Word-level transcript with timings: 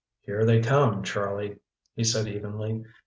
"Here 0.21 0.45
they 0.45 0.61
come, 0.61 1.03
Charlie!" 1.03 1.59
he 1.93 2.03
said 2.03 2.27
evenly. 2.27 2.83